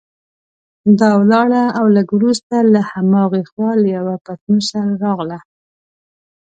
[0.99, 5.39] دا ولاړه او لږ وروسته له هماغې خوا له یوه پتنوس سره راغله.